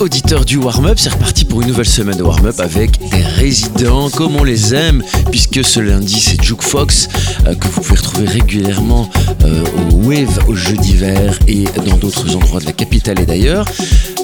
[0.00, 4.34] Auditeurs du warm-up, c'est reparti pour une nouvelle semaine de warm-up avec des résidents comme
[4.34, 7.08] on les aime, puisque ce lundi c'est Juke Fox
[7.46, 9.08] euh, que vous pouvez retrouver régulièrement
[9.44, 9.62] euh,
[9.92, 13.66] au Wave au jeu d'hiver et dans d'autres endroits de la capitale et d'ailleurs.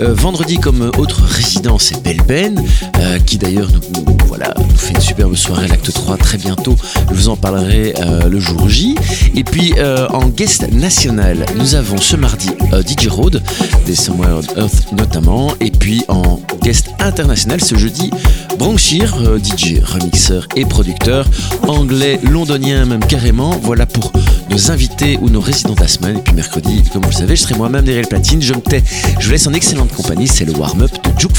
[0.01, 2.61] Euh, vendredi comme autre résident c'est Belle Ben,
[3.25, 6.75] qui d'ailleurs nous, voilà, nous fait une superbe soirée l'acte 3 très bientôt,
[7.11, 7.95] je vous en parlerai
[8.29, 8.97] le jour J.
[9.37, 9.75] Et puis
[10.11, 12.51] en guest national, nous avons ce mardi
[12.87, 13.41] DJ Road,
[13.87, 18.11] des Somewhere on Earth notamment, et puis en guest international ce jeudi,
[18.59, 21.27] Branchir, euh, DJ, remixeur et producteur,
[21.67, 23.51] anglais, londonien même carrément.
[23.63, 24.13] Voilà pour
[24.51, 26.19] nos invités ou nos résidents de la semaine.
[26.19, 28.41] Et puis mercredi, comme vous le savez, je serai moi-même derrière le platine.
[28.41, 28.55] Je
[29.19, 30.29] je vous laisse en excellente compagnie.
[30.29, 31.37] C'est le warm-up de Juke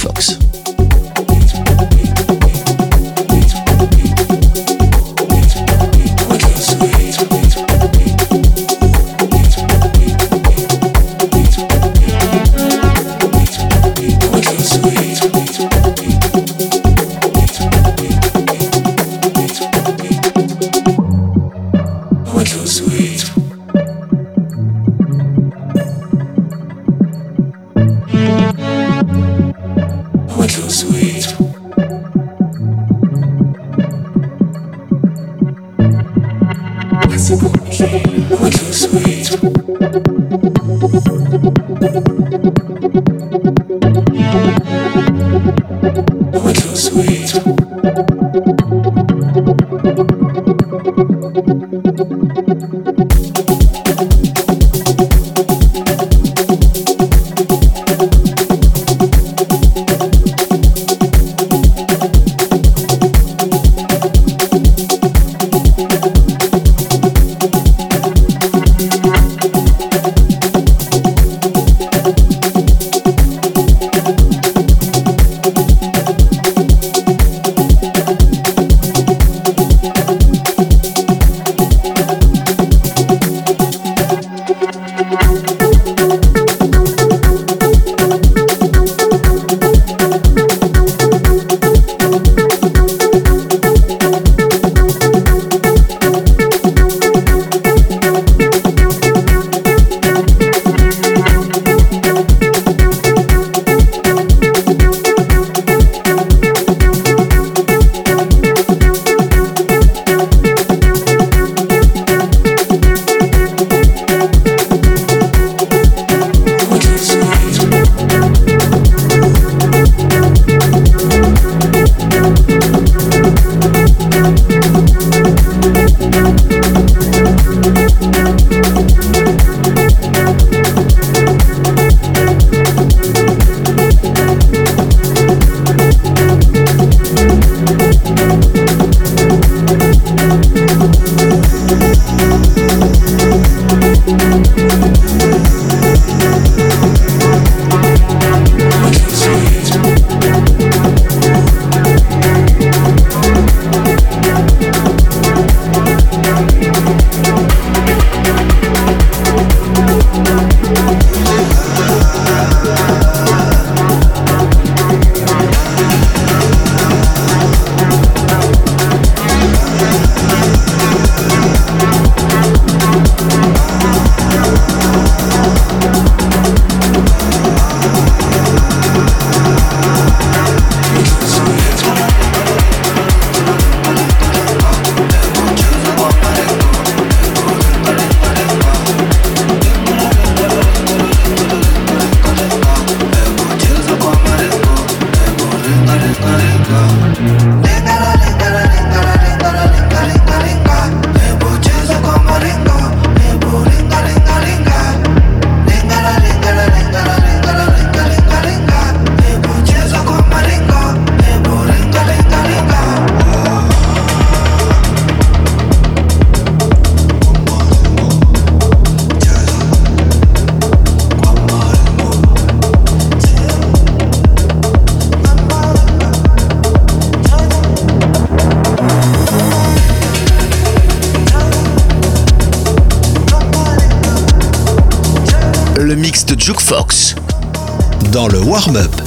[238.30, 239.05] le warm-up.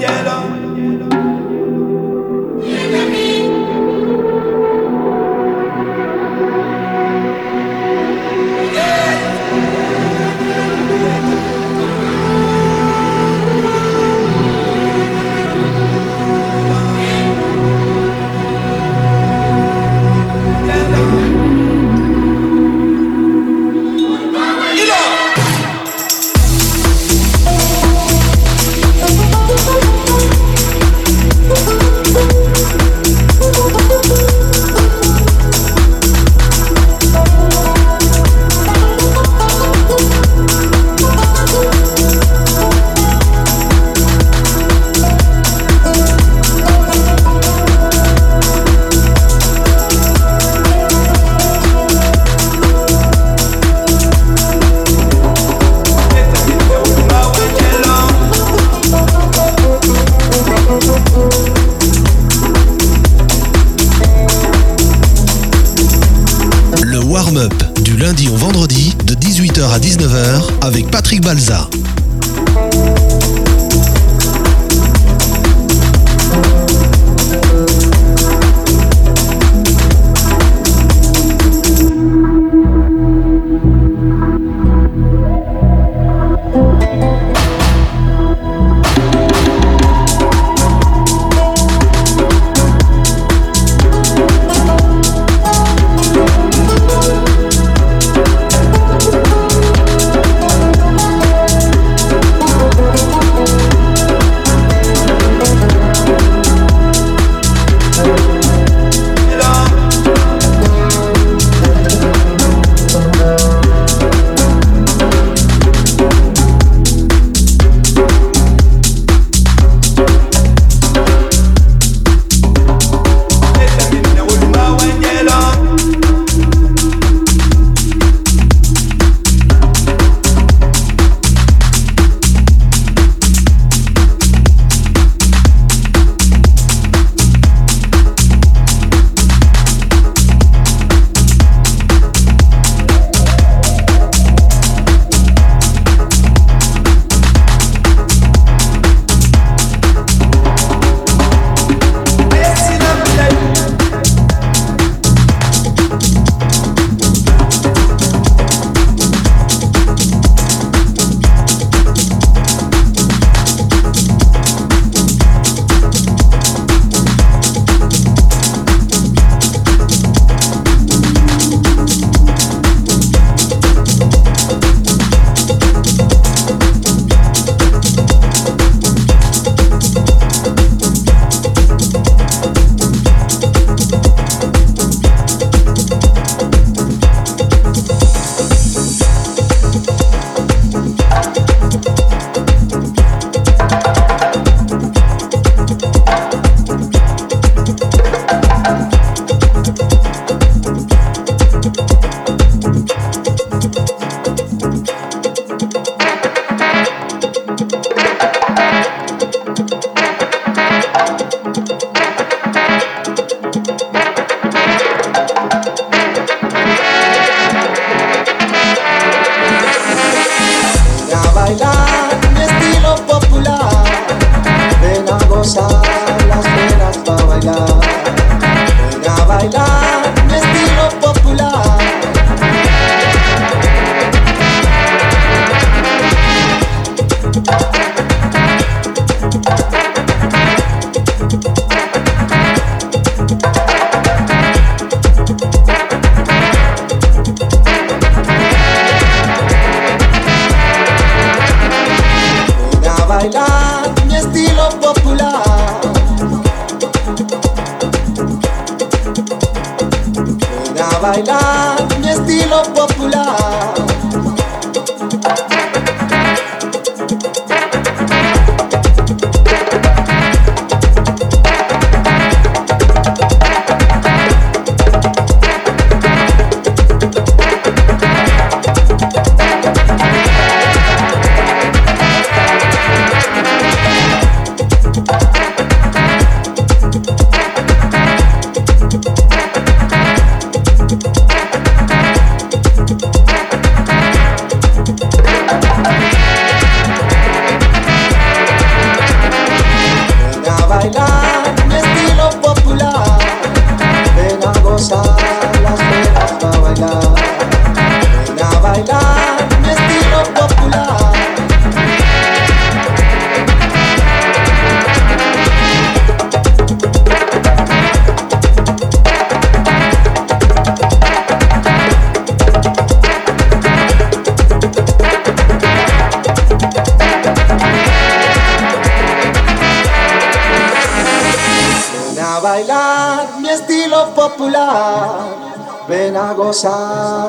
[0.00, 0.53] Balza.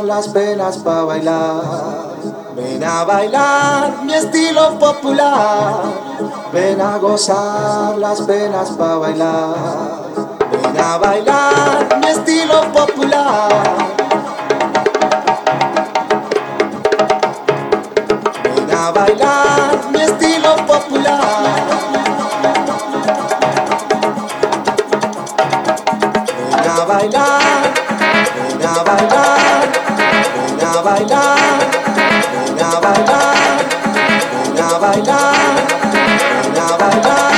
[0.05, 1.61] Las penas para bailar.
[2.55, 5.83] Ven a bailar mi estilo popular.
[6.53, 9.55] Ven a gozar las penas para bailar.
[10.51, 13.49] Ven a bailar mi estilo popular.
[18.43, 20.74] Ven a bailar mi estilo popular.
[28.85, 29.67] Bailar,
[30.57, 31.39] ven a bailar,
[32.57, 32.67] ven
[36.61, 37.34] a bailar,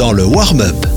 [0.00, 0.89] dans le warm-up.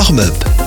[0.00, 0.59] Warm-up.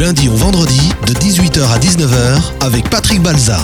[0.00, 3.58] Lundi au vendredi de 18h à 19h avec Patrick Balza.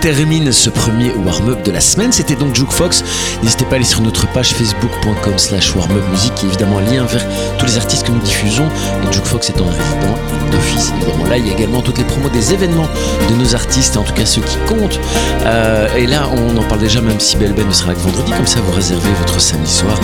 [0.00, 2.12] Termine ce premier warm-up de la semaine.
[2.12, 3.04] C'était donc Juke Fox.
[3.42, 7.04] N'hésitez pas à aller sur notre page facebook.com slash warmupmusic qui est évidemment un lien
[7.04, 7.24] vers
[7.58, 8.66] tous les artistes que nous diffusons.
[8.66, 10.18] Et Juke Fox étant un résident
[10.50, 11.26] d'office, évidemment.
[11.26, 12.88] Là, il y a également toutes les promos des événements
[13.28, 15.00] de nos artistes, en tout cas ceux qui comptent.
[15.46, 18.30] Euh, et là, on en parle déjà, même si Belle Ben ne sera que vendredi.
[18.32, 19.98] Comme ça, vous réservez votre samedi soir.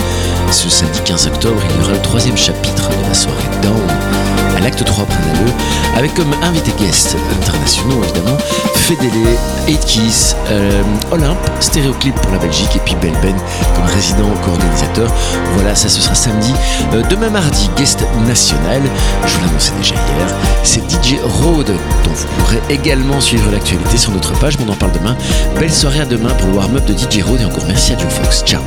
[0.51, 4.24] Ce samedi 15 octobre, il y aura le troisième chapitre de la soirée Down
[4.65, 8.37] l'acte 3 Prenez-le, avec comme invité guest internationaux évidemment
[8.73, 9.37] Fedele,
[9.67, 13.35] 8 Kiss, euh, Olympe, Stéréoclip pour la Belgique et puis Belben
[13.75, 15.11] comme résident co-organisateur.
[15.53, 16.53] Voilà, ça ce sera samedi.
[16.93, 18.81] Euh, demain mardi, guest national,
[19.25, 20.27] je vous l'annonçais déjà hier,
[20.63, 24.75] c'est DJ Road dont vous pourrez également suivre l'actualité sur notre page, mais on en
[24.75, 25.15] parle demain.
[25.59, 28.11] Belle soirée à demain pour le warm-up de DJ Road et encore merci à Joe
[28.11, 28.43] Fox.
[28.43, 28.61] Ciao